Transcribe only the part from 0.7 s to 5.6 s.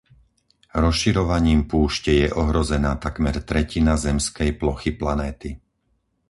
Rozširovaním púšte je ohrozená takmer tretina zemskej plochy planéty.